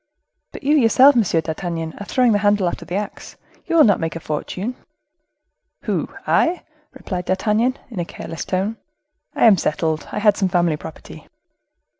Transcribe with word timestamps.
"But 0.51 0.63
you 0.63 0.75
yourself, 0.75 1.15
M. 1.15 1.21
d'Artagnan, 1.21 1.93
are 1.99 2.07
throwing 2.07 2.31
the 2.31 2.39
handle 2.39 2.67
after 2.67 2.85
the 2.85 2.95
axe; 2.95 3.35
you 3.67 3.75
will 3.75 3.83
not 3.83 3.99
make 3.99 4.15
a 4.15 4.19
fortune." 4.19 4.75
"Who? 5.83 6.09
I?" 6.25 6.63
replied 6.93 7.25
D'Artagnan, 7.25 7.77
in 7.91 7.99
a 7.99 8.05
careless 8.05 8.43
tone; 8.43 8.77
"I 9.35 9.45
am 9.45 9.57
settled—I 9.57 10.17
had 10.17 10.37
some 10.37 10.49
family 10.49 10.75
property." 10.75 11.27